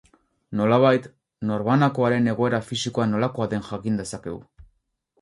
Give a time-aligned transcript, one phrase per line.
[0.61, 1.05] Nolabait,
[1.51, 4.45] norbanakoaren egoera fisikoa nolakoa den jakin dezakegu.